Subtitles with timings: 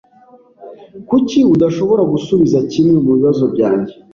[1.07, 3.93] Kuki udashobora gusubiza kimwe mubibazo byanjye?